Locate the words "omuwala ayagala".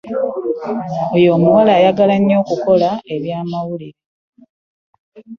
1.35-2.15